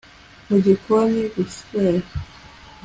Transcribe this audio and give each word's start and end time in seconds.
mu 0.47 0.57
gikoni, 0.65 1.21
guswera 1.35 2.07